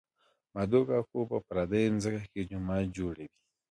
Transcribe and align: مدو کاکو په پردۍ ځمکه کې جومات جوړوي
مدو 0.53 0.81
کاکو 0.89 1.19
په 1.31 1.37
پردۍ 1.47 1.83
ځمکه 2.03 2.25
کې 2.31 2.47
جومات 2.49 2.85
جوړوي 2.97 3.27